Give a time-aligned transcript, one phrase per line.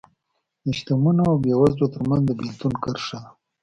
[0.65, 3.29] د شتمنو او بېوزلو ترمنځ د بېلتون کرښه ده